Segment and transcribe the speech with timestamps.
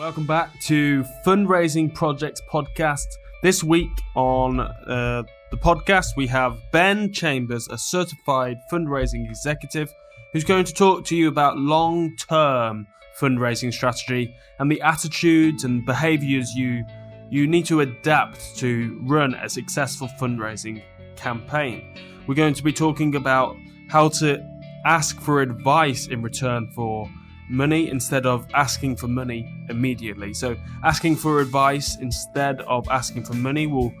[0.00, 3.04] Welcome back to Fundraising Projects Podcast.
[3.42, 9.92] This week on uh, the podcast, we have Ben Chambers, a certified fundraising executive,
[10.32, 12.86] who's going to talk to you about long term
[13.20, 16.82] fundraising strategy and the attitudes and behaviors you,
[17.28, 20.82] you need to adapt to run a successful fundraising
[21.16, 21.94] campaign.
[22.26, 23.54] We're going to be talking about
[23.90, 24.42] how to
[24.86, 27.06] ask for advice in return for
[27.50, 30.32] money instead of asking for money immediately.
[30.32, 33.92] So, asking for advice instead of asking for money will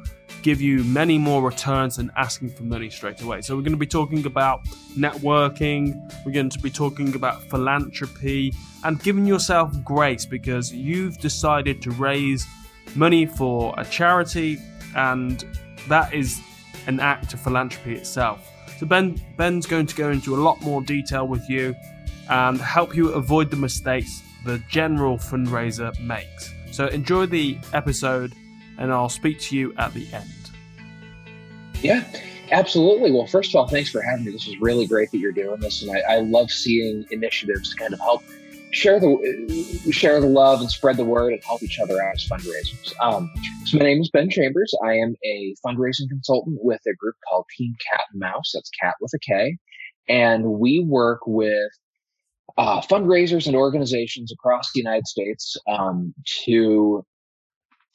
[0.42, 3.42] give you many more returns than asking for money straight away.
[3.42, 4.64] So, we're going to be talking about
[4.96, 5.94] networking,
[6.24, 11.90] we're going to be talking about philanthropy, and giving yourself grace because you've decided to
[11.90, 12.46] raise
[12.94, 14.58] money for a charity,
[14.94, 15.44] and
[15.88, 16.40] that is
[16.86, 18.48] an act of philanthropy itself.
[18.78, 21.74] So, Ben, Ben's going to go into a lot more detail with you
[22.30, 26.54] and help you avoid the mistakes the general fundraiser makes.
[26.70, 28.32] So enjoy the episode,
[28.78, 30.30] and I'll speak to you at the end.
[31.82, 32.04] Yeah,
[32.52, 33.10] absolutely.
[33.10, 34.32] Well, first of all, thanks for having me.
[34.32, 37.76] This is really great that you're doing this, and I, I love seeing initiatives to
[37.76, 38.22] kind of help
[38.72, 42.28] share the share the love and spread the word and help each other out as
[42.28, 42.92] fundraisers.
[43.02, 43.28] Um,
[43.64, 44.72] so my name is Ben Chambers.
[44.84, 48.52] I am a fundraising consultant with a group called Team Kat and Mouse.
[48.54, 49.58] That's Cat with a K,
[50.08, 51.72] and we work with
[52.58, 57.04] uh, fundraisers and organizations across the United States um, to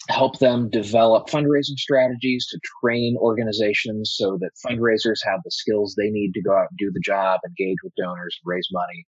[0.09, 6.09] help them develop fundraising strategies to train organizations so that fundraisers have the skills they
[6.09, 9.05] need to go out and do the job, engage with donors, raise money.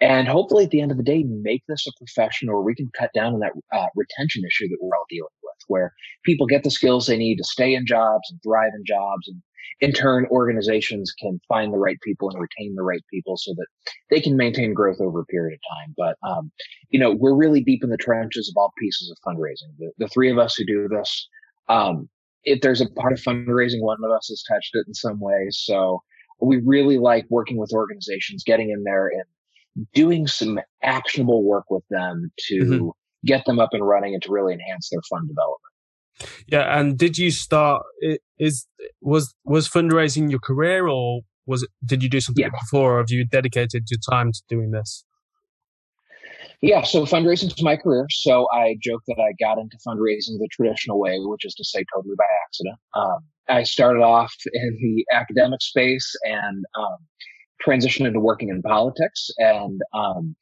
[0.00, 2.88] And hopefully at the end of the day, make this a profession where we can
[2.96, 5.92] cut down on that uh, retention issue that we're all dealing with, where
[6.24, 9.42] people get the skills they need to stay in jobs and thrive in jobs and
[9.80, 13.66] in turn, organizations can find the right people and retain the right people so that
[14.10, 15.94] they can maintain growth over a period of time.
[15.96, 16.50] But, um,
[16.90, 19.76] you know, we're really deep in the trenches of all pieces of fundraising.
[19.78, 21.28] The, the three of us who do this,
[21.68, 22.08] um,
[22.44, 25.48] if there's a part of fundraising, one of us has touched it in some way.
[25.50, 26.02] So
[26.40, 31.84] we really like working with organizations, getting in there and doing some actionable work with
[31.90, 32.88] them to mm-hmm.
[33.26, 35.72] get them up and running and to really enhance their fund development.
[36.46, 37.82] Yeah, and did you start?
[38.38, 38.66] Is
[39.00, 41.70] was was fundraising your career, or was it?
[41.84, 42.50] Did you do something yeah.
[42.50, 45.04] before, or have you dedicated your time to doing this?
[46.60, 48.06] Yeah, so fundraising is my career.
[48.10, 51.84] So I joke that I got into fundraising the traditional way, which is to say
[51.94, 52.76] totally by accident.
[52.96, 53.18] Um,
[53.48, 56.96] I started off in the academic space and um,
[57.64, 59.30] transitioned into working in politics.
[59.38, 60.34] And um,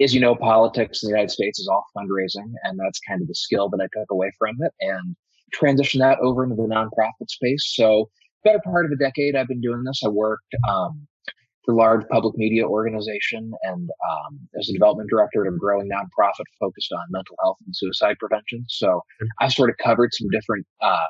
[0.00, 3.28] as you know, politics in the United States is all fundraising, and that's kind of
[3.28, 4.72] the skill that I took away from it.
[4.80, 5.16] And
[5.54, 7.72] transitioned that over into the nonprofit space.
[7.76, 8.10] So
[8.44, 10.02] better part of a decade I've been doing this.
[10.04, 11.06] I worked um,
[11.64, 16.44] for large public media organization and um, as a development director at a growing nonprofit
[16.60, 18.64] focused on mental health and suicide prevention.
[18.68, 19.00] So
[19.40, 21.06] I sort of covered some different uh,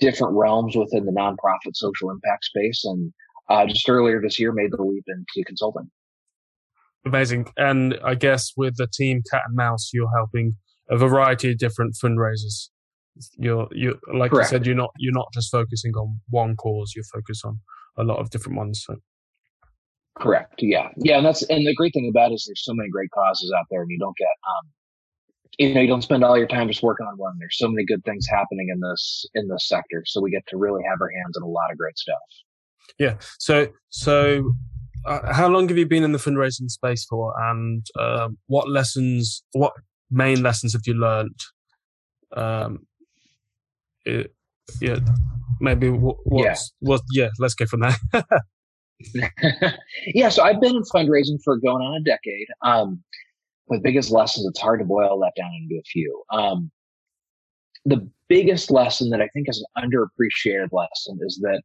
[0.00, 3.12] different realms within the nonprofit social impact space, and
[3.48, 5.90] uh, just earlier this year made the leap into consulting.
[7.06, 10.56] Amazing, and I guess with the team Kat and Mouse, you're helping
[10.90, 12.68] a variety of different fundraisers.
[13.38, 14.50] You're you like Correct.
[14.50, 17.60] you said you're not you're not just focusing on one cause you're focused on
[17.96, 18.96] a lot of different ones so.
[20.18, 20.88] correct yeah.
[20.98, 23.50] Yeah and that's and the great thing about it is there's so many great causes
[23.58, 24.70] out there and you don't get um
[25.58, 27.32] you know you don't spend all your time just working on one.
[27.38, 30.58] There's so many good things happening in this in this sector so we get to
[30.58, 32.18] really have our hands on a lot of great stuff.
[32.98, 34.52] Yeah so so
[35.06, 39.42] uh, how long have you been in the fundraising space for and uh, what lessons
[39.52, 39.72] what
[40.10, 41.38] main lessons have you learned
[42.36, 42.86] um,
[44.04, 44.32] it,
[44.80, 44.98] yeah,
[45.60, 46.88] maybe what's yeah.
[46.88, 47.00] what?
[47.12, 48.24] Yeah, let's go from there.
[50.06, 52.46] yeah, so I've been in fundraising for going on a decade.
[52.62, 53.02] Um,
[53.68, 56.22] the biggest lessons, it's hard to boil that down into a few.
[56.32, 56.70] Um,
[57.84, 61.62] the biggest lesson that I think is an underappreciated lesson is that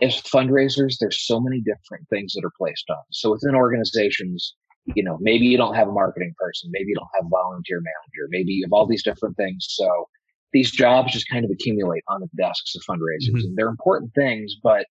[0.00, 3.02] as fundraisers, there's so many different things that are placed on.
[3.10, 4.54] So within organizations,
[4.86, 7.80] you know, maybe you don't have a marketing person, maybe you don't have a volunteer
[7.80, 9.66] manager, maybe you have all these different things.
[9.70, 10.06] So
[10.52, 13.46] these jobs just kind of accumulate on the desks of fundraisers mm-hmm.
[13.46, 14.86] and they're important things, but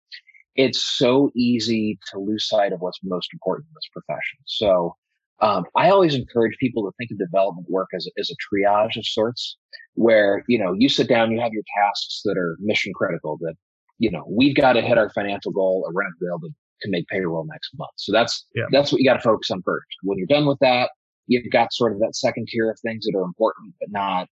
[0.57, 4.39] it's so easy to lose sight of what's most important in this profession.
[4.47, 4.95] So,
[5.41, 8.97] um, I always encourage people to think of development work as a, as a triage
[8.97, 9.57] of sorts
[9.95, 13.55] where, you know, you sit down, you have your tasks that are mission critical that,
[13.99, 16.91] you know, we've got to hit our financial goal going to be able to, to
[16.91, 17.91] make payroll next month.
[17.97, 18.65] So that's, yeah.
[18.71, 19.87] that's what you got to focus on first.
[20.03, 20.91] When you're done with that,
[21.27, 24.29] you've got sort of that second tier of things that are important, but not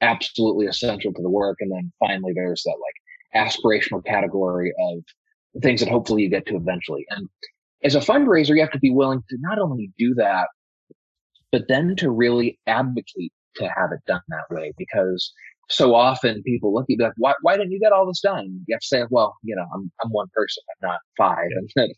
[0.00, 1.58] absolutely essential to the work.
[1.60, 6.56] And then finally, there's that like aspirational category of things that hopefully you get to
[6.56, 7.04] eventually.
[7.10, 7.28] And
[7.84, 10.48] as a fundraiser, you have to be willing to not only do that,
[11.52, 15.32] but then to really advocate to have it done that way because
[15.70, 18.64] so often people look at you like, why, why didn't you get all this done?
[18.66, 21.48] You have to say, well, you know, I'm, I'm one person, I'm not five.
[21.76, 21.94] And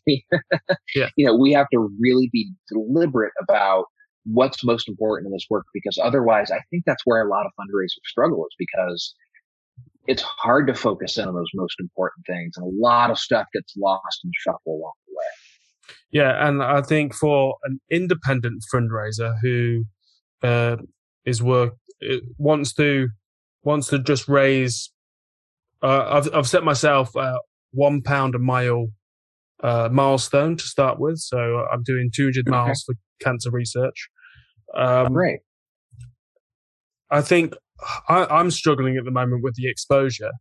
[0.95, 1.09] yeah.
[1.17, 3.85] you know, we have to really be deliberate about
[4.25, 7.51] what's most important in this work because otherwise I think that's where a lot of
[7.59, 9.15] fundraisers struggle is because
[10.07, 13.47] it's hard to focus in on those most important things and a lot of stuff
[13.53, 15.93] gets lost and shuffled along the way.
[16.11, 19.85] Yeah, and I think for an independent fundraiser who
[20.43, 20.77] uh,
[21.25, 21.73] is work
[22.37, 23.07] wants to
[23.63, 24.91] wants to just raise.
[25.81, 27.39] Uh, I've I've set myself a
[27.71, 28.87] one pound a mile
[29.61, 32.51] uh, milestone to start with, so I'm doing 200 okay.
[32.51, 34.09] miles for cancer research.
[34.75, 35.39] Um, Great.
[37.09, 37.53] I think
[38.09, 40.31] I, am struggling at the moment with the exposure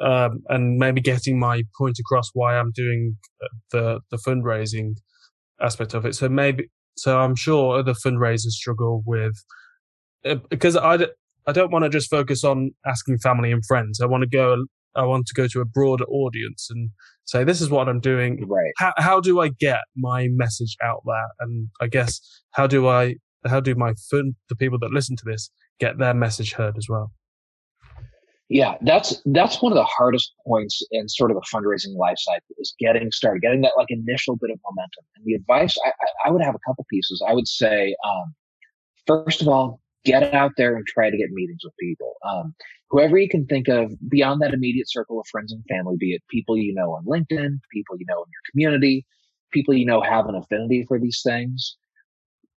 [0.00, 3.16] um, and maybe getting my point across why I'm doing
[3.70, 4.96] the the fundraising
[5.60, 6.14] aspect of it.
[6.14, 9.34] So maybe so I'm sure other fundraisers struggle with
[10.24, 11.06] uh, because I
[11.46, 14.00] I don't want to just focus on asking family and friends.
[14.00, 14.64] I want to go.
[14.94, 16.90] I want to go to a broader audience and
[17.24, 18.46] say, "This is what I'm doing.
[18.46, 18.72] Right?
[18.76, 21.28] How, how do I get my message out there?
[21.40, 22.20] And I guess
[22.52, 23.16] how do I
[23.46, 25.50] how do my the people that listen to this
[25.80, 27.12] get their message heard as well?
[28.48, 32.54] Yeah, that's that's one of the hardest points in sort of the fundraising life cycle
[32.58, 35.04] is getting started, getting that like initial bit of momentum.
[35.16, 35.92] And the advice I,
[36.26, 37.24] I would have a couple pieces.
[37.26, 38.34] I would say, um,
[39.06, 42.14] first of all, get out there and try to get meetings with people.
[42.28, 42.54] Um,
[42.90, 46.22] whoever you can think of beyond that immediate circle of friends and family, be it
[46.28, 49.06] people you know on LinkedIn, people you know in your community,
[49.52, 51.76] people you know have an affinity for these things.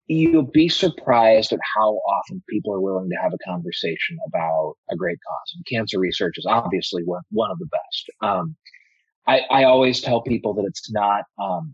[0.07, 4.95] You'll be surprised at how often people are willing to have a conversation about a
[4.95, 5.53] great cause.
[5.55, 8.09] And cancer research is obviously one, one of the best.
[8.21, 8.55] Um,
[9.27, 11.73] I, I, always tell people that it's not um,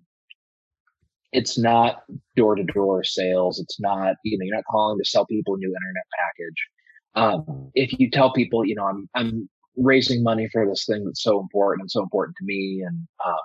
[1.32, 2.04] it's not
[2.36, 3.60] door to door sales.
[3.60, 6.68] It's not, you know, you're not calling to sell people a new internet package.
[7.14, 11.24] Um, if you tell people, you know, I'm, I'm raising money for this thing that's
[11.24, 12.84] so important and so important to me.
[12.86, 13.40] And, um,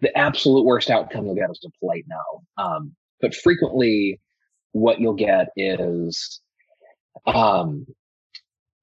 [0.00, 2.62] the absolute worst outcome you'll get is a polite no.
[2.62, 4.20] Um, but frequently
[4.72, 6.40] what you'll get is,
[7.26, 7.86] um,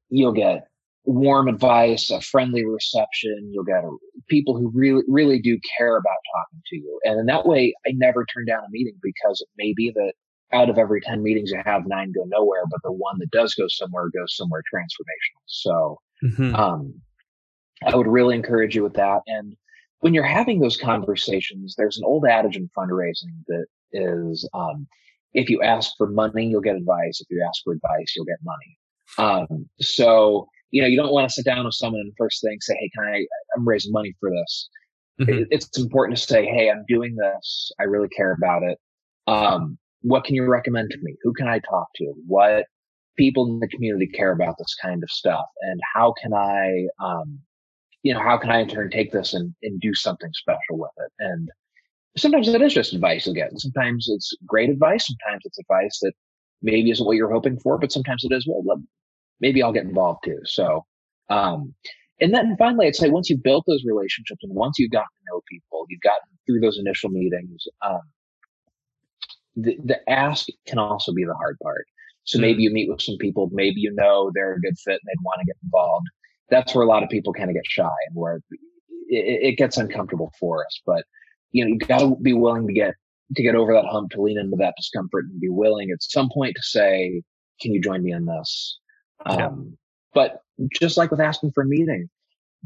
[0.10, 0.68] you'll get
[1.06, 3.50] warm advice, a friendly reception.
[3.52, 3.84] You'll get
[4.30, 7.00] people who really, really do care about talking to you.
[7.04, 10.14] And in that way, I never turn down a meeting because it may be that
[10.54, 13.54] out of every 10 meetings you have, nine go nowhere, but the one that does
[13.56, 15.44] go somewhere goes somewhere transformational.
[15.46, 16.56] So, mm-hmm.
[16.56, 16.94] um,
[17.88, 19.22] I would really encourage you with that.
[19.28, 19.56] And
[20.02, 24.88] when you're having those conversations, there's an old adage in fundraising that is, um,
[25.34, 27.22] if you ask for money, you'll get advice.
[27.22, 28.78] If you ask for advice, you'll get money.
[29.18, 32.58] Um, so you know, you don't want to sit down with someone and first thing
[32.62, 33.26] say, Hey, can I,
[33.56, 34.70] I'm raising money for this.
[35.20, 35.44] Mm-hmm.
[35.52, 37.72] it's important to say, Hey, I'm doing this.
[37.80, 38.78] I really care about it.
[39.28, 41.16] Um, what can you recommend to me?
[41.24, 42.14] Who can I talk to?
[42.26, 42.66] What
[43.18, 45.46] people in the community care about this kind of stuff?
[45.62, 47.40] And how can I, um,
[48.04, 50.92] you know, how can I in turn take this and, and do something special with
[50.98, 51.12] it?
[51.20, 51.50] And
[52.18, 53.58] sometimes it is just advice again.
[53.58, 55.06] Sometimes it's great advice.
[55.06, 56.14] Sometimes it's advice that
[56.62, 58.82] maybe isn't what you're hoping for, but sometimes it is, well,
[59.42, 60.40] maybe I'll get involved too.
[60.46, 60.86] So,
[61.30, 61.74] um,
[62.20, 65.34] and then finally, I'd say once you've built those relationships and once you've gotten to
[65.34, 68.02] know people, you've gotten through those initial meetings, um,
[69.56, 71.86] the, the ask can also be the hard part.
[72.24, 72.42] So mm-hmm.
[72.44, 75.24] maybe you meet with some people, maybe you know they're a good fit and they'd
[75.24, 76.06] want to get involved.
[76.50, 78.42] That's where a lot of people kind of get shy and where
[79.08, 80.82] it, it gets uncomfortable for us.
[80.86, 81.04] But
[81.52, 82.94] you know, you've got to be willing to get
[83.36, 86.30] to get over that hump, to lean into that discomfort, and be willing at some
[86.34, 87.22] point to say,
[87.62, 88.80] "Can you join me in this?"
[89.28, 89.48] Yeah.
[89.48, 89.78] Um,
[90.14, 90.42] but
[90.80, 92.10] just like with asking for a meeting,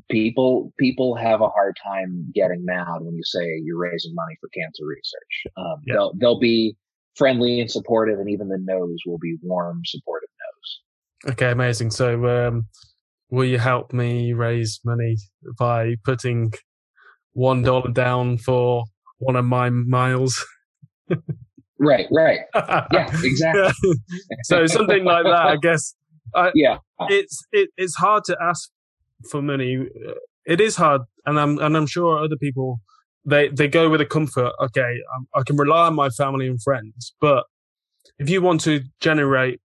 [0.09, 4.49] people people have a hard time getting mad when you say you're raising money for
[4.49, 5.53] cancer research.
[5.57, 5.93] Um, yeah.
[5.93, 6.75] They'll they'll be
[7.15, 11.33] friendly and supportive, and even the no's will be warm, supportive no's.
[11.33, 11.91] Okay, amazing.
[11.91, 12.67] So, um,
[13.29, 15.17] will you help me raise money
[15.57, 16.51] by putting
[17.33, 18.83] one dollar down for
[19.19, 20.45] one of my miles?
[21.79, 22.39] right, right.
[22.91, 23.93] Yeah, exactly.
[24.43, 25.95] so something like that, I guess
[26.33, 26.77] uh, yeah,
[27.09, 28.69] it's it, it's hard to ask
[29.29, 29.87] for money.
[30.45, 32.79] It is hard, and I'm and I'm sure other people
[33.25, 34.53] they they go with a comfort.
[34.61, 37.45] Okay, I, I can rely on my family and friends, but
[38.19, 39.59] if you want to generate,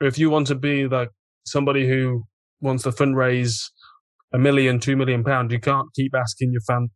[0.00, 1.10] or if you want to be like
[1.44, 2.24] somebody who
[2.60, 3.70] wants to fundraise
[4.32, 6.90] a million, two million pounds, you can't keep asking your fam-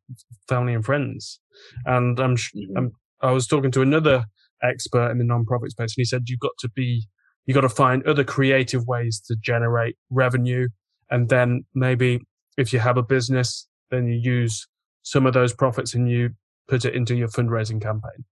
[0.48, 1.40] family and friends.
[1.84, 2.76] And I'm, mm-hmm.
[2.76, 4.24] I'm, I was talking to another
[4.62, 7.06] expert in the non-profit space, and he said you've got to be
[7.46, 10.68] you got to find other creative ways to generate revenue.
[11.10, 12.20] And then maybe
[12.58, 14.66] if you have a business, then you use
[15.02, 16.30] some of those profits and you
[16.68, 18.24] put it into your fundraising campaign.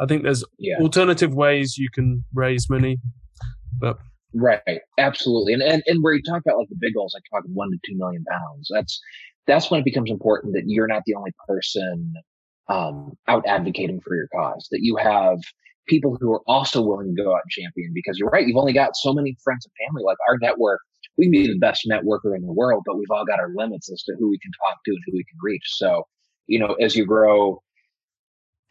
[0.00, 0.76] I think there's yeah.
[0.80, 2.98] alternative ways you can raise money,
[3.78, 3.98] but
[4.34, 4.62] Right,
[4.98, 7.70] absolutely, and and and where you talk about like the big goals, like talking one
[7.70, 8.98] to two million pounds, that's
[9.46, 12.14] that's when it becomes important that you're not the only person
[12.68, 14.68] um, out advocating for your cause.
[14.70, 15.38] That you have
[15.88, 17.92] people who are also willing to go out and champion.
[17.94, 20.02] Because you're right, you've only got so many friends and family.
[20.04, 20.80] Like our network,
[21.18, 23.90] we can be the best networker in the world, but we've all got our limits
[23.92, 25.64] as to who we can talk to and who we can reach.
[25.66, 26.04] So,
[26.46, 27.62] you know, as you grow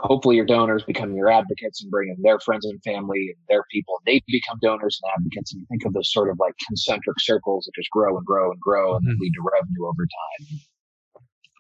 [0.02, 3.64] hopefully your donors become your advocates and bring in their friends and family and their
[3.72, 4.02] people.
[4.06, 5.54] They become donors and advocates.
[5.54, 8.52] And you think of those sort of like concentric circles that just grow and grow
[8.52, 9.22] and grow and mm-hmm.
[9.22, 10.60] lead to revenue over time.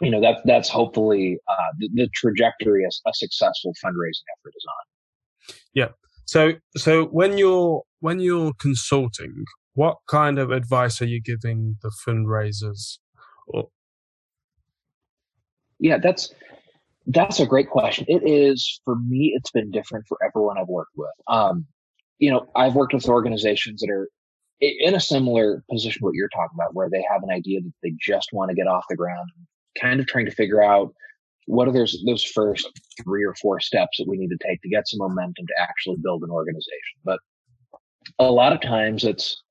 [0.01, 4.65] You know, that, that's hopefully uh, the, the trajectory a, a successful fundraising effort is
[4.67, 4.90] on.
[5.73, 5.89] Yeah.
[6.25, 11.91] So, so when you're, when you're consulting, what kind of advice are you giving the
[12.07, 12.97] fundraisers?
[13.47, 13.69] Or...
[15.79, 16.33] Yeah, that's,
[17.07, 18.05] that's a great question.
[18.07, 19.33] It is for me.
[19.35, 21.09] It's been different for everyone I've worked with.
[21.27, 21.65] Um,
[22.19, 24.07] you know, I've worked with organizations that are
[24.61, 27.93] in a similar position what you're talking about, where they have an idea that they
[27.99, 29.29] just want to get off the ground,
[29.79, 30.93] kind of trying to figure out
[31.51, 32.69] what are those those first
[33.03, 35.97] three or four steps that we need to take to get some momentum to actually
[36.01, 36.97] build an organization.
[37.03, 37.19] But
[38.19, 39.43] a lot of times, it's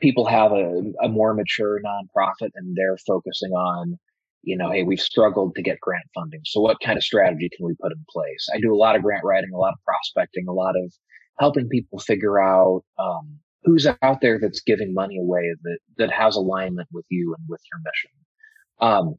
[0.00, 3.98] people have a, a more mature nonprofit and they're focusing on
[4.44, 6.40] you know, hey, we've struggled to get grant funding.
[6.44, 8.48] So what kind of strategy can we put in place?
[8.52, 10.92] I do a lot of grant writing, a lot of prospecting, a lot of
[11.38, 16.34] helping people figure out um, who's out there that's giving money away that that has
[16.34, 18.10] alignment with you and with your mission.
[18.80, 19.14] Um,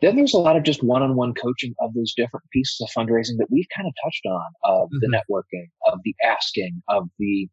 [0.00, 3.48] then there's a lot of just one-on-one coaching of those different pieces of fundraising that
[3.50, 4.98] we've kind of touched on of mm-hmm.
[5.00, 7.48] the networking, of the asking, of the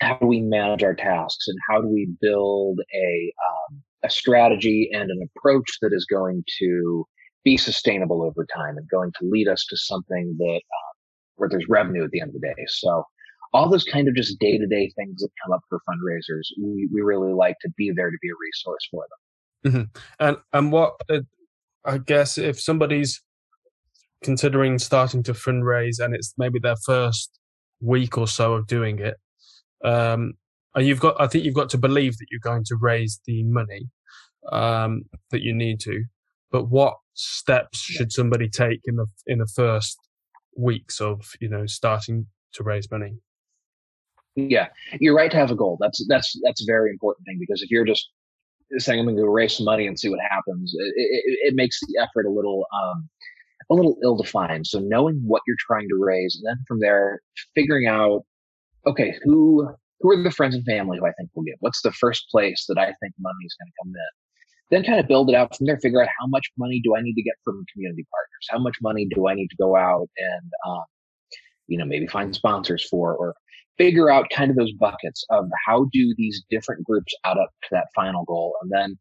[0.00, 4.90] how do we manage our tasks and how do we build a um, a strategy
[4.92, 7.04] and an approach that is going to
[7.44, 10.92] be sustainable over time and going to lead us to something that uh,
[11.36, 12.64] where there's revenue at the end of the day.
[12.68, 13.04] So
[13.52, 16.88] all those kind of just day to day things that come up for fundraisers, we,
[16.92, 19.18] we really like to be there to be a resource for them.
[19.66, 19.82] Mm-hmm.
[20.20, 21.20] And and what uh,
[21.84, 23.22] I guess if somebody's
[24.22, 27.38] considering starting to fundraise and it's maybe their first
[27.80, 29.16] week or so of doing it,
[29.84, 30.34] um,
[30.74, 33.42] and you've got, I think you've got to believe that you're going to raise the
[33.44, 33.88] money
[34.52, 36.04] um, that you need to.
[36.50, 39.98] But what steps should somebody take in the in the first
[40.56, 43.14] weeks of you know starting to raise money?
[44.36, 44.68] Yeah,
[45.00, 45.78] you're right to have a goal.
[45.80, 48.08] That's that's that's a very important thing because if you're just
[48.76, 51.54] saying I'm going to go raise some money and see what happens, it, it, it
[51.54, 53.08] makes the effort a little um,
[53.70, 54.66] a little ill defined.
[54.66, 57.20] So knowing what you're trying to raise, and then from there
[57.54, 58.24] figuring out,
[58.86, 59.68] okay, who
[60.00, 61.56] who are the friends and family who I think will give?
[61.60, 64.12] What's the first place that I think money is going to come in?
[64.70, 65.78] Then kind of build it out from there.
[65.78, 68.46] Figure out how much money do I need to get from community partners?
[68.50, 70.84] How much money do I need to go out and, um,
[71.66, 73.34] you know, maybe find sponsors for, or
[73.78, 77.68] figure out kind of those buckets of how do these different groups add up to
[77.72, 78.98] that final goal, and then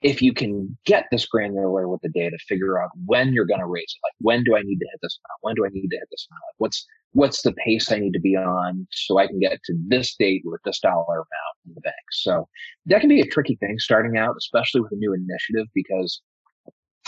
[0.00, 3.66] if you can get this granular with the data, figure out when you're going to
[3.66, 4.06] raise it.
[4.06, 5.38] Like, when do I need to hit this amount?
[5.40, 6.42] When do I need to hit this amount?
[6.48, 9.74] Like, what's what's the pace I need to be on so I can get to
[9.88, 11.94] this date with this dollar amount in the bank?
[12.12, 12.46] So
[12.86, 16.20] that can be a tricky thing starting out, especially with a new initiative, because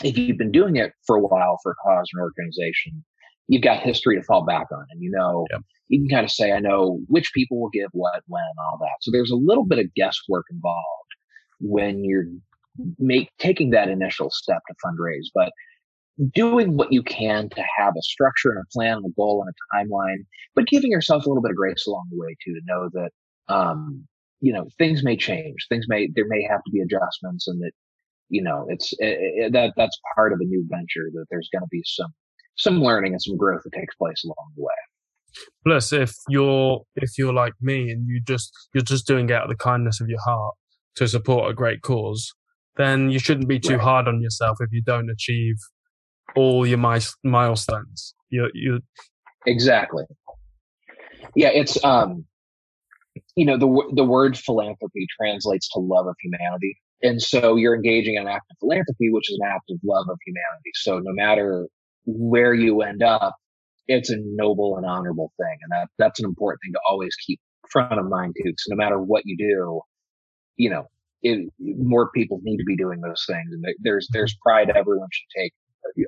[0.03, 3.05] if you've been doing it for a while for a cause or organization,
[3.51, 5.61] you've got history to fall back on, and you know yep.
[5.89, 8.97] you can kind of say, I know which people will give what, when, all that.
[9.01, 11.11] So there's a little bit of guesswork involved
[11.59, 12.27] when you're
[12.99, 15.51] make taking that initial step to fundraise, but
[16.33, 19.51] doing what you can to have a structure and a plan and a goal and
[19.51, 22.61] a timeline, but giving yourself a little bit of grace along the way too, to
[22.67, 23.11] know that,
[23.53, 24.07] um,
[24.41, 25.67] you know, things may change.
[25.69, 27.73] Things may, there may have to be adjustments and that,
[28.29, 31.63] you know, it's it, it, that, that's part of a new venture that there's going
[31.63, 32.13] to be some,
[32.57, 34.75] some learning and some growth that takes place along the way.
[35.65, 39.45] Plus, if you're, if you're like me and you just, you're just doing it out
[39.45, 40.55] of the kindness of your heart
[40.97, 42.33] to support a great cause,
[42.77, 43.83] then you shouldn't be too right.
[43.83, 45.57] hard on yourself if you don't achieve
[46.37, 48.15] all your my, milestones.
[48.31, 48.81] You you
[49.47, 50.05] exactly.
[51.35, 52.25] Yeah, it's um,
[53.37, 58.15] you know the the word philanthropy translates to love of humanity, and so you're engaging
[58.15, 60.71] in an act of philanthropy, which is an act of love of humanity.
[60.75, 61.69] So no matter
[62.17, 63.35] where you end up,
[63.87, 67.41] it's a noble and honorable thing, and that that's an important thing to always keep
[67.71, 68.53] front of mind too.
[68.59, 69.81] So no matter what you do,
[70.57, 70.87] you know,
[71.23, 73.51] it, more people need to be doing those things.
[73.53, 75.53] And there's there's pride everyone should take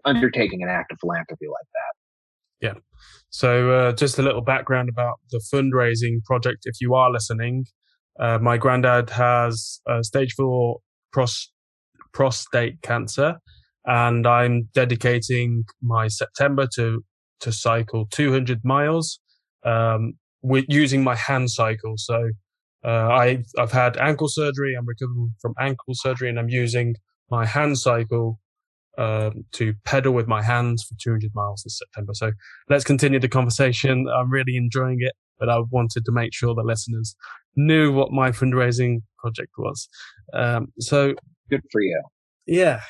[0.05, 2.67] undertaking an act of philanthropy like that.
[2.67, 2.75] Yeah.
[3.31, 6.61] So uh, just a little background about the fundraising project.
[6.65, 7.65] If you are listening,
[8.21, 10.79] uh, my granddad has uh, stage four
[11.13, 11.51] pros-
[12.13, 13.39] prostate cancer,
[13.87, 17.05] and I'm dedicating my September to
[17.41, 19.19] to cycle 200 miles
[19.65, 21.95] um, with using my hand cycle.
[21.97, 22.31] So
[22.85, 24.75] uh, I I've had ankle surgery.
[24.75, 26.95] I'm recovering from ankle surgery, and I'm using
[27.31, 28.39] my hand cycle
[28.99, 32.13] um, to pedal with my hands for 200 miles this September.
[32.15, 32.33] So
[32.69, 34.07] let's continue the conversation.
[34.17, 37.17] I'm really enjoying it, but I wanted to make sure the listeners
[37.57, 39.89] knew what my fundraising project was.
[40.35, 41.15] Um, so
[41.51, 42.03] good for you.
[42.47, 42.81] Yeah,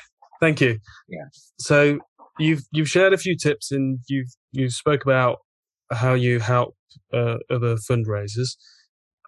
[0.43, 0.77] thank you.
[1.07, 1.25] Yeah.
[1.57, 1.99] So
[2.37, 5.39] you've you've shared a few tips, and you've you spoke about
[5.91, 6.75] how you help
[7.13, 8.57] uh, other fundraisers.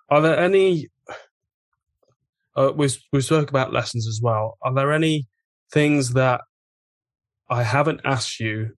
[0.10, 0.90] Are there any?
[2.56, 4.58] Uh, we we spoke about lessons as well.
[4.62, 5.28] Are there any
[5.72, 6.42] things that
[7.50, 8.72] I haven't asked you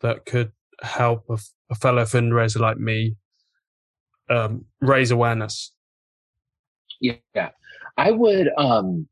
[0.00, 0.52] that could
[0.82, 1.38] help a,
[1.70, 3.16] a fellow fundraiser like me
[4.30, 5.72] um, raise awareness?
[7.00, 7.50] Yeah,
[7.98, 8.48] I would.
[8.56, 9.08] Um,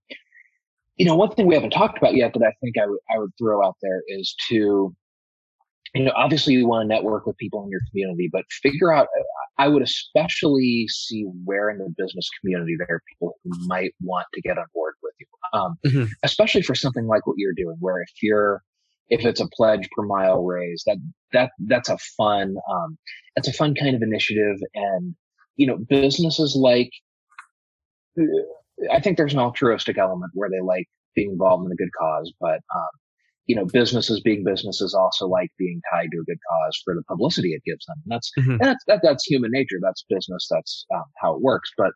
[0.97, 3.19] you know, one thing we haven't talked about yet that I think I would I
[3.19, 4.95] would throw out there is to,
[5.95, 9.09] you know, obviously you want to network with people in your community, but figure out.
[9.57, 14.27] I would especially see where in the business community there are people who might want
[14.35, 16.05] to get on board with you, um, mm-hmm.
[16.25, 18.63] especially for something like what you're doing, where if you're
[19.09, 20.97] if it's a pledge per mile raise, that
[21.33, 22.99] that that's a fun um,
[23.37, 25.15] that's a fun kind of initiative, and
[25.57, 26.91] you know, businesses like
[28.93, 32.33] I think there's an altruistic element where they like being involved in a good cause,
[32.41, 32.91] but um,
[33.47, 37.03] you know, businesses being businesses also like being tied to a good cause for the
[37.09, 37.97] publicity it gives them.
[38.05, 38.57] And that's mm-hmm.
[38.61, 39.79] that's that, that's human nature.
[39.83, 40.47] That's business.
[40.51, 41.71] That's um, how it works.
[41.77, 41.93] But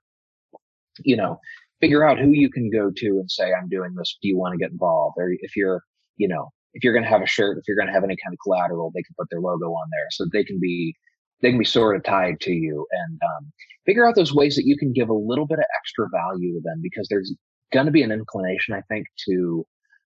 [1.05, 1.39] you know,
[1.81, 4.19] figure out who you can go to and say, "I'm doing this.
[4.21, 5.83] Do you want to get involved?" Or if you're,
[6.17, 8.17] you know, if you're going to have a shirt, if you're going to have any
[8.23, 10.95] kind of collateral, they can put their logo on there so they can be
[11.40, 13.52] they can be sort of tied to you and um,
[13.87, 16.61] figure out those ways that you can give a little bit of extra value to
[16.64, 17.35] them because there's
[17.73, 19.66] going to be an inclination, I think, to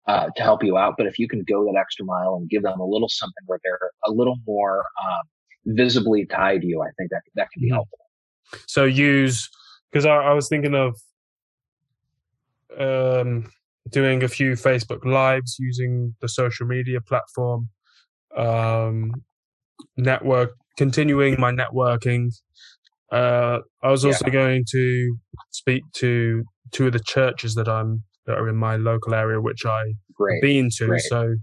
[0.06, 0.94] uh, to help you out.
[0.96, 3.60] But if you can go that extra mile and give them a little something where
[3.62, 7.68] they're a little more um, visibly tied to you, I think that that can be
[7.68, 7.74] mm-hmm.
[7.74, 7.98] helpful.
[8.66, 9.50] So use
[9.92, 10.96] because I, I, was thinking of
[12.78, 13.50] um,
[13.90, 17.68] doing a few Facebook lives using the social media platform,
[18.36, 19.12] um,
[19.96, 22.30] network, continuing my networking.
[23.12, 24.32] Uh, I was also yeah.
[24.32, 25.16] going to
[25.50, 29.66] speak to two of the churches that I'm that are in my local area, which
[29.66, 29.82] I
[30.14, 30.40] Great.
[30.40, 31.02] been to, Great.
[31.02, 31.34] so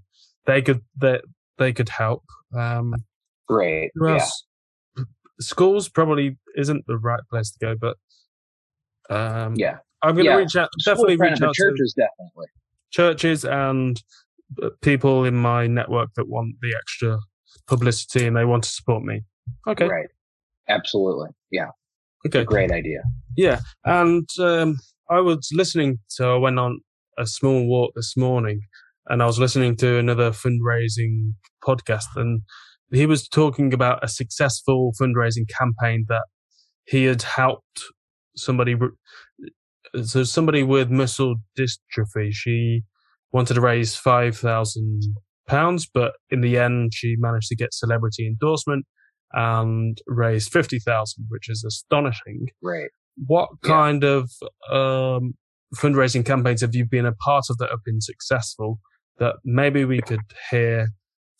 [0.45, 1.19] they could they
[1.57, 2.23] they could help.
[2.57, 2.93] Um,
[3.47, 3.91] Great.
[4.01, 4.25] Yeah.
[5.39, 7.97] Schools probably isn't the right place to go, but
[9.13, 10.37] um, yeah, I'm going to yeah.
[10.37, 10.69] reach out.
[10.85, 11.93] Definitely reach out churches.
[11.97, 12.47] To definitely
[12.91, 14.01] churches and
[14.63, 17.19] uh, people in my network that want the extra
[17.67, 19.21] publicity and they want to support me.
[19.67, 19.87] Okay.
[19.87, 20.07] Right.
[20.67, 21.29] Absolutely.
[21.51, 21.67] Yeah.
[22.25, 22.43] Okay.
[22.43, 23.01] great idea.
[23.37, 23.59] Yeah.
[23.83, 26.79] And um, I was listening to, I went on
[27.17, 28.61] a small walk this morning
[29.07, 32.41] and I was listening to another fundraising podcast and
[32.91, 36.23] he was talking about a successful fundraising campaign that
[36.85, 37.81] he had helped
[38.35, 38.75] somebody
[40.03, 42.83] so somebody with muscle dystrophy she
[43.31, 45.01] wanted to raise 5000
[45.47, 48.85] pounds but in the end she managed to get celebrity endorsement
[49.33, 52.47] and raised 50,000 which is astonishing.
[52.61, 52.89] Right.
[53.27, 54.09] What kind yeah.
[54.09, 54.31] of
[54.71, 55.33] um,
[55.75, 58.79] fundraising campaigns have you been a part of that have been successful
[59.17, 60.89] that maybe we could hear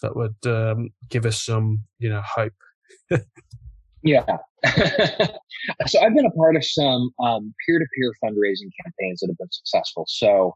[0.02, 2.54] that would um, give us some you know hope?
[4.06, 4.24] Yeah.
[5.88, 10.06] So i've been a part of some um, peer-to-peer fundraising campaigns that have been successful.
[10.08, 10.54] So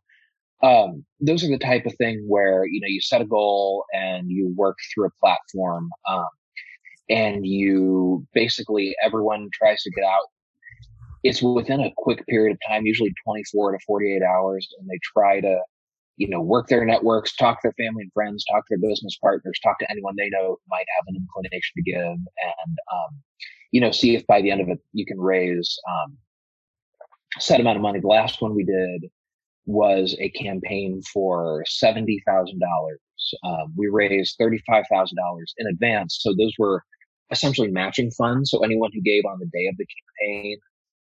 [0.62, 4.30] um, those are the type of thing where you know you set a goal and
[4.30, 6.28] you work through a platform um,
[7.10, 10.26] and you basically everyone tries to get out.
[11.24, 15.42] It's within a quick period of time usually 24 to 48 hours and they try
[15.42, 15.60] to
[16.18, 19.18] you know work their networks talk to their family and friends talk to their business
[19.22, 23.22] partners talk to anyone they know might have an inclination to give and um,
[23.72, 26.18] you know see if by the end of it you can raise um,
[27.38, 28.00] set amount of money.
[28.00, 29.10] The last one we did
[29.70, 32.16] was a campaign for $70,000.
[33.44, 34.54] Um, we raised $35,000
[35.58, 36.18] in advance.
[36.22, 36.84] So those were
[37.32, 38.50] essentially matching funds.
[38.50, 40.58] So anyone who gave on the day of the campaign,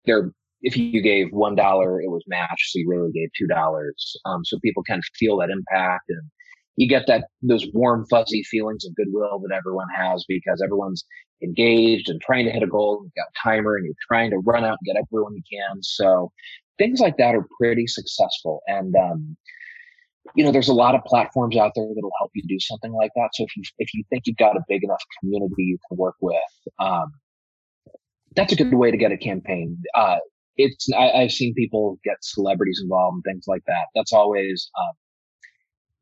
[0.05, 0.31] there,
[0.63, 2.71] if you gave $1, it was matched.
[2.71, 3.81] So you really gave $2.
[4.25, 6.23] Um, so people kind of feel that impact and
[6.75, 11.05] you get that, those warm, fuzzy feelings of goodwill that everyone has because everyone's
[11.43, 13.01] engaged and trying to hit a goal.
[13.03, 15.83] You've got a timer and you're trying to run out and get everyone you can.
[15.83, 16.31] So
[16.77, 18.61] things like that are pretty successful.
[18.67, 19.37] And, um,
[20.35, 23.11] you know, there's a lot of platforms out there that'll help you do something like
[23.15, 23.29] that.
[23.33, 26.15] So if you, if you think you've got a big enough community you can work
[26.21, 26.35] with,
[26.79, 27.11] um,
[28.35, 29.77] that's a good way to get a campaign.
[29.93, 30.17] Uh,
[30.57, 33.85] it's, I, have seen people get celebrities involved and things like that.
[33.93, 34.93] That's always, um,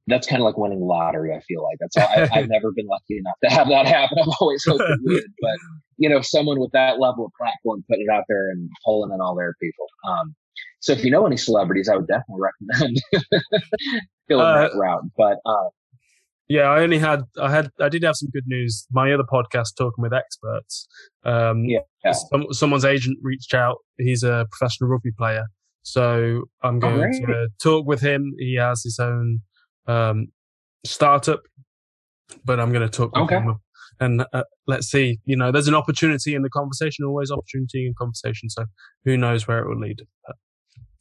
[0.08, 1.34] that's kind of like winning the lottery.
[1.34, 1.96] I feel like that's.
[1.98, 4.18] I, have never been lucky enough to have that happen.
[4.20, 5.58] I've always hoped it would, but
[5.98, 9.22] you know, someone with that level of platform putting it out there and pulling in
[9.22, 9.86] all their people.
[10.08, 10.36] Um,
[10.80, 13.02] so if you know any celebrities, I would definitely recommend
[14.30, 15.04] going uh, that route.
[15.18, 15.70] But uh,
[16.48, 18.86] yeah, I only had I had I did have some good news.
[18.92, 20.88] My other podcast, talking with experts.
[21.24, 21.80] Um, yeah.
[22.12, 23.78] Some, someone's agent reached out.
[23.98, 25.46] He's a professional rugby player,
[25.84, 27.28] so I'm going right.
[27.28, 28.34] to talk with him.
[28.38, 29.40] He has his own
[29.88, 30.28] um,
[30.86, 31.42] startup,
[32.44, 33.40] but I'm going to talk with okay.
[33.40, 33.56] him
[34.00, 35.20] and uh, let's see.
[35.26, 38.50] You know, there's an opportunity in the conversation, always opportunity in conversation.
[38.50, 38.66] So
[39.06, 40.02] who knows where it will lead?
[40.26, 40.36] But,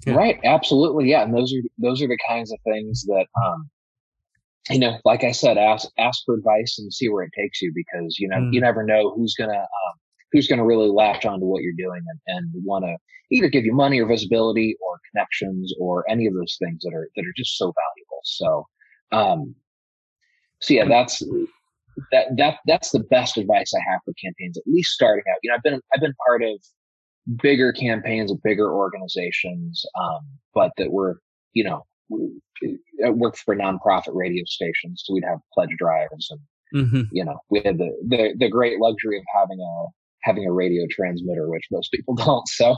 [0.07, 0.15] yeah.
[0.15, 1.23] Right, absolutely, yeah.
[1.23, 3.71] And those are those are the kinds of things that, um,
[4.69, 7.73] you know, like I said, ask ask for advice and see where it takes you
[7.75, 8.53] because you know mm.
[8.53, 9.95] you never know who's gonna um,
[10.33, 12.97] who's gonna really latch onto what you're doing and, and want to
[13.31, 17.09] either give you money or visibility or connections or any of those things that are
[17.15, 18.21] that are just so valuable.
[18.25, 18.67] So,
[19.13, 19.55] um,
[20.61, 21.23] so yeah, that's
[22.11, 24.57] that that that's the best advice I have for campaigns.
[24.57, 26.61] At least starting out, you know, I've been I've been part of
[27.41, 30.21] bigger campaigns of bigger organizations, um,
[30.55, 31.21] but that were
[31.53, 31.85] you know
[33.05, 37.03] I worked for nonprofit radio stations, so we'd have pledge drives, and mm-hmm.
[37.13, 39.87] you know we had the, the the great luxury of having a
[40.23, 42.47] having a radio transmitter, which most people don't.
[42.49, 42.77] So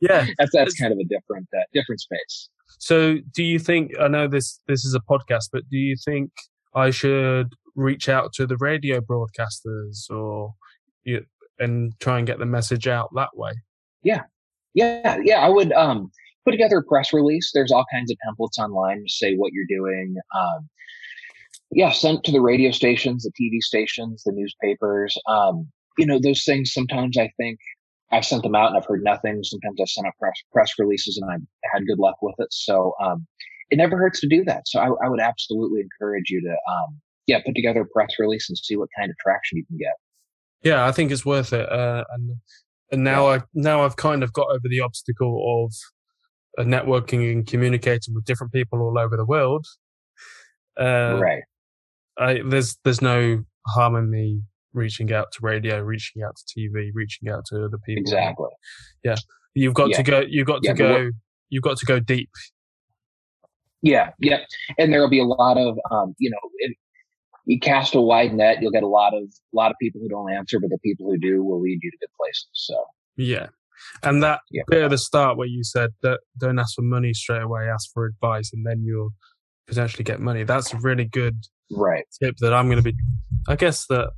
[0.00, 2.48] yeah, that's that's kind of a different uh, different space.
[2.78, 3.92] So, do you think?
[4.00, 6.30] I know this this is a podcast, but do you think
[6.74, 10.54] I should reach out to the radio broadcasters or
[11.04, 11.24] you,
[11.58, 13.52] and try and get the message out that way?
[14.02, 14.22] Yeah,
[14.74, 15.40] yeah, yeah.
[15.40, 16.10] I would um,
[16.44, 17.50] put together a press release.
[17.52, 20.14] There's all kinds of templates online to say what you're doing.
[20.36, 20.68] Um,
[21.70, 25.16] yeah, sent to the radio stations, the TV stations, the newspapers.
[25.26, 26.72] Um, you know, those things.
[26.72, 27.58] Sometimes I think
[28.10, 29.42] I've sent them out and I've heard nothing.
[29.42, 32.48] Sometimes I've sent out press press releases and I've had good luck with it.
[32.50, 33.26] So um,
[33.70, 34.62] it never hurts to do that.
[34.66, 38.48] So I, I would absolutely encourage you to um, yeah, put together a press release
[38.48, 39.94] and see what kind of traction you can get.
[40.62, 41.70] Yeah, I think it's worth it.
[41.70, 42.36] Uh, and
[42.90, 43.36] and now yeah.
[43.36, 45.72] I now I've kind of got over the obstacle of
[46.58, 49.66] uh, networking and communicating with different people all over the world.
[50.78, 51.42] Uh, right.
[52.18, 56.90] I, there's there's no harm in me reaching out to radio, reaching out to TV,
[56.94, 58.02] reaching out to other people.
[58.02, 58.48] Exactly.
[59.04, 59.16] Yeah,
[59.54, 59.96] you've got yeah.
[59.96, 60.20] to go.
[60.28, 61.10] You've got yeah, to go.
[61.50, 62.30] You've got to go deep.
[63.82, 64.38] Yeah, yeah,
[64.78, 66.38] and there will be a lot of, um, you know,
[67.44, 70.08] you cast a wide net, you'll get a lot of a lot of people who
[70.08, 72.48] don't answer, but the people who do will lead you to good places.
[72.52, 72.84] So
[73.16, 73.48] yeah,
[74.02, 74.62] and that yeah.
[74.68, 77.90] bit at the start where you said that don't ask for money straight away, ask
[77.92, 79.10] for advice, and then you'll
[79.66, 80.44] potentially get money.
[80.44, 81.36] That's a really good
[81.70, 82.94] right tip that I'm going to be.
[83.48, 84.10] I guess that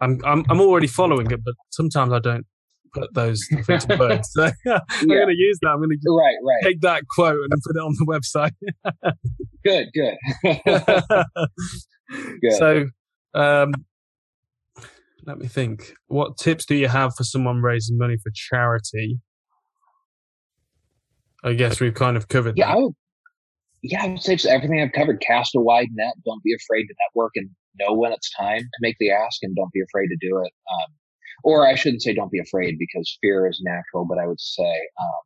[0.00, 2.46] I'm I'm I'm already following it, but sometimes I don't
[2.94, 4.30] put those things into words.
[4.36, 5.16] So I'm yeah.
[5.16, 5.68] going to use that.
[5.68, 6.62] I'm going to right, right.
[6.62, 8.52] take that quote and put it on the website.
[9.64, 10.16] good, good.
[12.58, 12.86] So,
[13.34, 13.72] um,
[15.24, 15.94] let me think.
[16.08, 19.20] What tips do you have for someone raising money for charity?
[21.44, 22.72] I guess we've kind of covered yeah, that.
[22.72, 22.92] I would,
[23.82, 25.20] yeah, I would say just everything I've covered.
[25.20, 26.14] Cast a wide net.
[26.24, 29.54] Don't be afraid to network and know when it's time to make the ask, and
[29.56, 30.52] don't be afraid to do it.
[30.70, 30.94] Um,
[31.44, 34.62] or I shouldn't say don't be afraid because fear is natural, but I would say
[35.00, 35.22] um,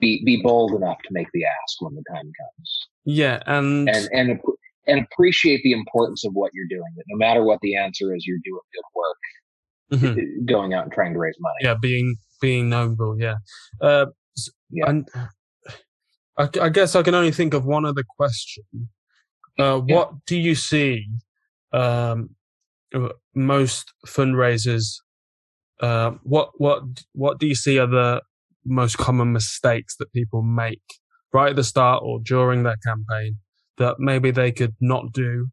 [0.00, 2.88] be be bold enough to make the ask when the time comes.
[3.04, 4.40] Yeah, and and and
[4.88, 6.90] and appreciate the importance of what you're doing.
[6.96, 10.44] That no matter what the answer is, you're doing good work, mm-hmm.
[10.46, 11.56] going out and trying to raise money.
[11.60, 13.16] Yeah, being being noble.
[13.20, 13.36] Yeah,
[13.80, 14.06] uh,
[14.70, 14.88] yeah.
[14.88, 15.08] And
[16.38, 18.64] I, I, guess I can only think of one other question.
[19.58, 19.94] Uh, yeah.
[19.94, 21.06] What do you see
[21.72, 22.30] um,
[23.34, 25.00] most fundraisers?
[25.80, 28.22] Uh, what what what do you see are the
[28.64, 30.82] most common mistakes that people make
[31.32, 33.36] right at the start or during their campaign
[33.78, 35.48] that maybe they could not do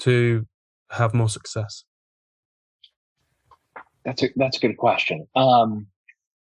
[0.00, 0.46] to
[0.90, 1.84] have more success?
[4.04, 5.26] That's a that's a good question.
[5.34, 5.88] Um,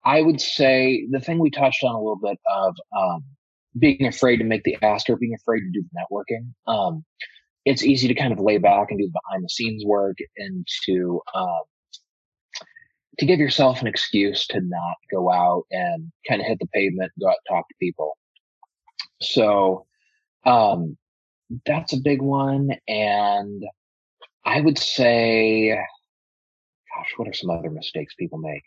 [0.04, 3.23] I would say the thing we touched on a little bit of um,
[3.80, 6.54] being afraid to make the ask or being afraid to do the networking.
[6.71, 7.06] Um,
[7.65, 10.67] it's easy to kind of lay back and do the behind the scenes work and
[10.86, 11.63] to um,
[13.19, 17.12] to give yourself an excuse to not go out and kind of hit the pavement,
[17.19, 18.17] go out and talk to people.
[19.21, 19.86] So,
[20.45, 20.97] um,
[21.65, 22.69] that's a big one.
[22.88, 23.63] And
[24.45, 25.77] I would say,
[26.95, 28.63] gosh, what are some other mistakes people make?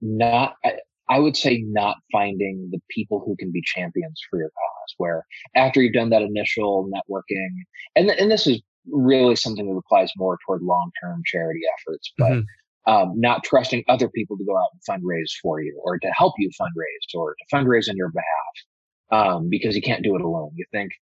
[0.00, 0.74] Not, I,
[1.08, 5.24] I would say not finding the people who can be champions for your cause, where
[5.54, 7.48] after you've done that initial networking,
[7.94, 12.92] and, and this is really something that applies more toward long-term charity efforts, but mm-hmm.
[12.92, 16.34] um, not trusting other people to go out and fundraise for you or to help
[16.38, 20.50] you fundraise or to fundraise on your behalf um, because you can't do it alone.
[20.56, 20.92] You think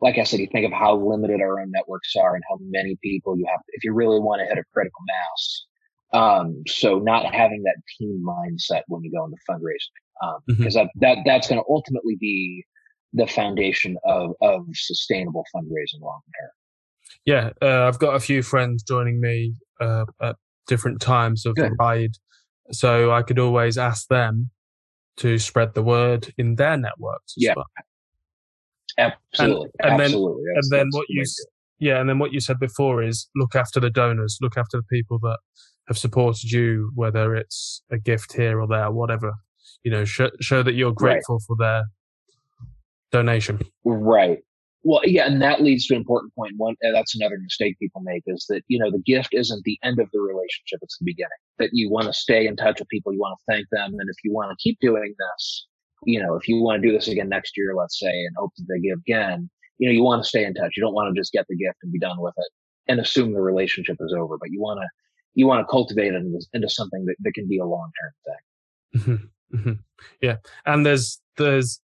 [0.00, 2.98] like I said, you think of how limited our own networks are and how many
[3.02, 3.60] people you have.
[3.68, 5.64] If you really want to hit a critical mass,
[6.12, 11.00] um, so not having that team mindset when you go into fundraising, because um, mm-hmm.
[11.00, 12.64] that, that that's going to ultimately be
[13.12, 16.50] the foundation of of sustainable fundraising long term.
[17.24, 21.72] Yeah, uh, I've got a few friends joining me uh, at different times of Good.
[21.72, 22.14] the ride,
[22.72, 24.50] so I could always ask them
[25.16, 27.34] to spread the word in their networks.
[27.36, 27.66] yeah, well.
[28.98, 30.42] Absolutely, and, and absolutely.
[30.44, 31.24] Then, and then what you
[31.78, 34.84] yeah, and then what you said before is look after the donors, look after the
[34.84, 35.38] people that
[35.88, 39.34] have supported you, whether it's a gift here or there, whatever.
[39.82, 41.44] You know, show, show that you're grateful right.
[41.46, 41.82] for their
[43.12, 43.60] donation.
[43.84, 44.38] Right.
[44.82, 46.52] Well, yeah, and that leads to an important point.
[46.58, 49.98] One, that's another mistake people make is that you know the gift isn't the end
[49.98, 51.30] of the relationship; it's the beginning.
[51.58, 54.08] That you want to stay in touch with people, you want to thank them, and
[54.10, 55.66] if you want to keep doing this,
[56.06, 58.52] you know, if you want to do this again next year, let's say, and hope
[58.56, 60.72] that they give again, you know, you want to stay in touch.
[60.76, 62.50] You don't want to just get the gift and be done with it
[62.88, 64.88] and assume the relationship is over, but you want to
[65.34, 68.12] you want to cultivate it into, into something that, that can be a long term
[68.24, 69.00] thing.
[69.00, 69.56] Mm-hmm.
[69.56, 69.80] Mm-hmm.
[70.20, 70.36] Yeah,
[70.66, 71.80] and there's there's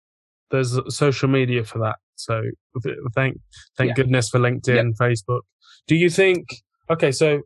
[0.51, 1.95] there's social media for that.
[2.15, 2.43] So
[3.15, 3.39] thank
[3.77, 3.93] thank yeah.
[3.93, 5.09] goodness for LinkedIn, yep.
[5.09, 5.41] Facebook.
[5.87, 6.47] Do you think?
[6.91, 7.41] Okay, so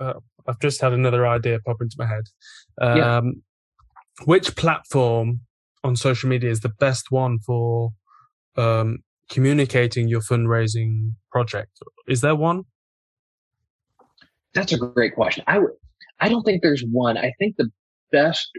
[0.00, 0.14] uh,
[0.46, 2.24] I've just had another idea pop into my head.
[2.80, 3.20] Um, yeah.
[4.24, 5.40] Which platform
[5.84, 7.90] on social media is the best one for
[8.56, 8.98] um,
[9.30, 11.70] communicating your fundraising project?
[12.08, 12.64] Is there one?
[14.54, 15.44] That's a great question.
[15.46, 15.72] I would.
[16.20, 17.16] I don't think there's one.
[17.16, 17.70] I think the
[18.12, 18.50] best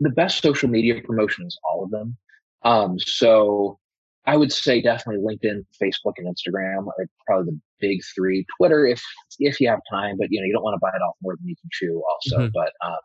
[0.00, 2.16] the best social media promotion is all of them.
[2.62, 3.78] Um, so
[4.26, 8.44] I would say definitely LinkedIn, Facebook, and Instagram are probably the big three.
[8.56, 9.02] Twitter, if
[9.38, 11.48] if you have time, but you know you don't want to bite off more than
[11.48, 12.02] you can chew.
[12.10, 12.50] Also, mm-hmm.
[12.52, 12.98] but um,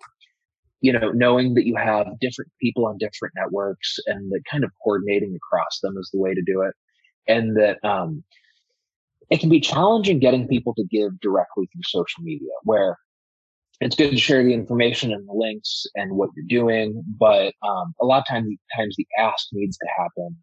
[0.83, 4.71] you know, knowing that you have different people on different networks and that kind of
[4.83, 6.73] coordinating across them is the way to do it,
[7.25, 8.21] and that um,
[9.29, 12.97] it can be challenging getting people to give directly through social media, where
[13.79, 17.93] it's good to share the information and the links and what you're doing, but um,
[18.01, 20.37] a lot of times, times the ask needs to happen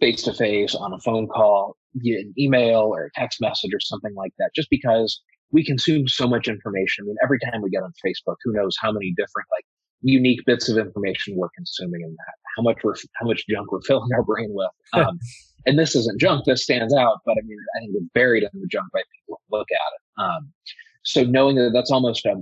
[0.00, 3.80] face to face on a phone call, via an email or a text message or
[3.80, 7.04] something like that, just because we consume so much information.
[7.04, 9.64] I mean, every time we get on Facebook, who knows how many different like
[10.02, 12.16] unique bits of information we're consuming and
[12.56, 14.70] how much we're how much junk we're filling our brain with.
[14.94, 15.18] Um,
[15.66, 17.18] and this isn't junk; this stands out.
[17.24, 19.76] But I mean, I think it's buried in the junk by people who look at
[19.76, 20.22] it.
[20.22, 20.52] Um,
[21.04, 22.34] so knowing that that's almost a,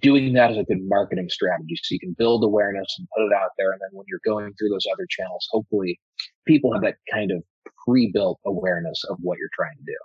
[0.00, 3.32] doing that as a good marketing strategy, so you can build awareness and put it
[3.32, 5.98] out there, and then when you're going through those other channels, hopefully
[6.46, 7.42] people have that kind of
[7.84, 9.98] pre-built awareness of what you're trying to do.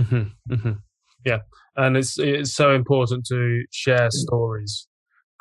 [0.00, 0.78] Mm-hmm, mm-hmm.
[1.24, 1.38] Yeah,
[1.76, 4.86] and it's it's so important to share stories.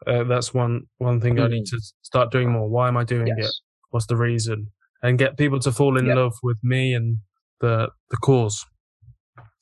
[0.05, 1.45] Uh, that's one one thing mm-hmm.
[1.45, 1.69] I need mm.
[1.71, 2.69] to start doing more.
[2.69, 3.47] Why am I doing yes.
[3.47, 3.55] it?
[3.89, 4.71] What's the reason?
[5.03, 6.17] And get people to fall in yep.
[6.17, 7.17] love with me and
[7.61, 8.65] the the cause.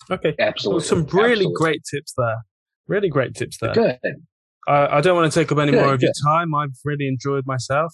[0.10, 0.78] Okay, absolutely.
[0.78, 1.54] Well, some really absolutely.
[1.56, 2.38] great tips there.
[2.88, 3.74] Really great tips there.
[3.74, 3.98] Good.
[4.68, 6.08] I, I don't want to take up any good, more of good.
[6.08, 6.54] your time.
[6.54, 7.94] I've really enjoyed myself,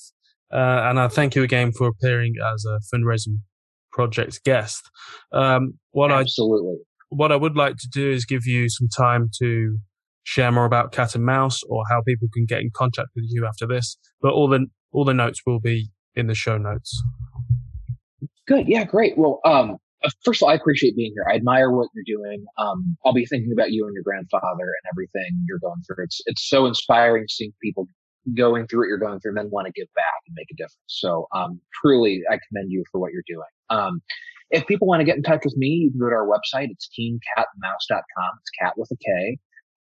[0.53, 3.39] uh, and I thank you again for appearing as a fundraising
[3.91, 4.89] project guest.
[5.31, 6.77] Um, what absolutely.
[6.79, 9.78] I what I would like to do is give you some time to
[10.24, 13.45] share more about Kat and Mouse or how people can get in contact with you
[13.45, 13.97] after this.
[14.21, 17.02] But all the all the notes will be in the show notes.
[18.47, 18.67] Good.
[18.67, 18.86] Yeah.
[18.86, 19.17] Great.
[19.17, 21.26] Well, um, uh, first of all, I appreciate being here.
[21.30, 22.43] I admire what you're doing.
[22.58, 26.06] Um, I'll be thinking about you and your grandfather and everything you're going through.
[26.06, 27.88] It's it's so inspiring seeing people
[28.36, 30.56] going through what you're going through and then want to give back and make a
[30.56, 30.78] difference.
[30.88, 33.50] So, um, truly, I commend you for what you're doing.
[33.69, 34.02] Um,
[34.52, 36.68] if people want to get in touch with me, you can go to our website.
[36.70, 38.32] It's teamkatandmouse.com.
[38.40, 39.38] It's cat with a K.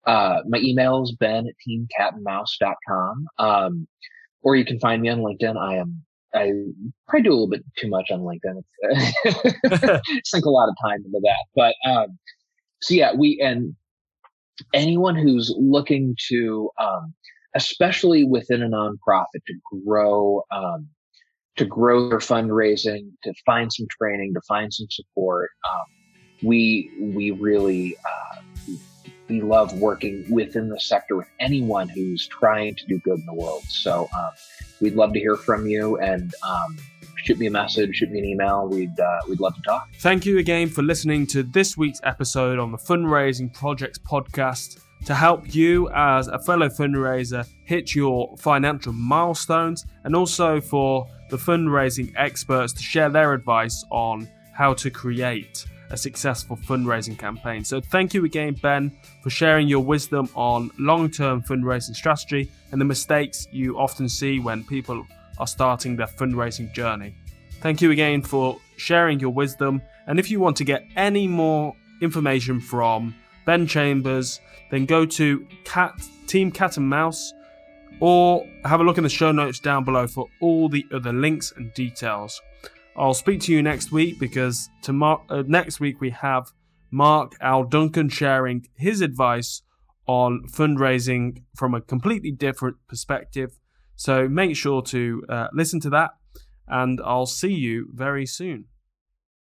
[0.07, 3.25] Uh, my email is ben at teamkatandmouse.com.
[3.37, 3.87] Um,
[4.43, 5.57] or you can find me on LinkedIn.
[5.57, 6.03] I am,
[6.33, 6.51] I
[7.07, 10.01] probably do a little bit too much on LinkedIn.
[10.23, 11.45] sink a lot of time into that.
[11.55, 12.17] But, um,
[12.81, 13.75] so yeah, we, and
[14.73, 17.13] anyone who's looking to, um,
[17.55, 19.53] especially within a nonprofit to
[19.85, 20.87] grow, um,
[21.57, 25.49] to grow their fundraising, to find some training, to find some support.
[25.69, 25.85] Um,
[26.43, 28.73] we we really uh,
[29.27, 33.33] we love working within the sector with anyone who's trying to do good in the
[33.33, 33.63] world.
[33.63, 34.31] So um,
[34.79, 36.33] we'd love to hear from you and.
[36.47, 36.77] Um,
[37.23, 38.67] shoot me a message, shoot me an email.
[38.67, 39.89] We'd uh, we'd love to talk.
[39.99, 45.15] Thank you again for listening to this week's episode on the Fundraising Projects podcast to
[45.15, 52.13] help you as a fellow fundraiser hit your financial milestones and also for the fundraising
[52.15, 57.63] experts to share their advice on how to create a successful fundraising campaign.
[57.63, 58.91] So, thank you again, Ben,
[59.23, 64.39] for sharing your wisdom on long term fundraising strategy and the mistakes you often see
[64.39, 65.05] when people
[65.37, 67.13] are starting their fundraising journey.
[67.61, 69.81] Thank you again for sharing your wisdom.
[70.07, 73.13] And if you want to get any more information from
[73.45, 77.33] Ben Chambers, then go to Cat Team Kat and Mouse
[77.99, 81.53] or have a look in the show notes down below for all the other links
[81.55, 82.41] and details.
[82.95, 86.51] I'll speak to you next week because tomorrow, uh, next week we have
[86.89, 89.61] Mark Al Duncan sharing his advice
[90.07, 93.59] on fundraising from a completely different perspective.
[93.95, 96.11] So make sure to uh, listen to that,
[96.67, 98.65] and I'll see you very soon.